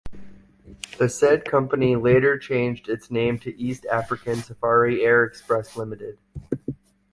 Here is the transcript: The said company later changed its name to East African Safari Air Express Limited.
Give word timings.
The 0.97 1.07
said 1.09 1.45
company 1.45 1.95
later 1.95 2.39
changed 2.39 2.89
its 2.89 3.11
name 3.11 3.37
to 3.37 3.55
East 3.55 3.85
African 3.85 4.37
Safari 4.37 5.03
Air 5.03 5.23
Express 5.25 5.77
Limited. 5.77 6.17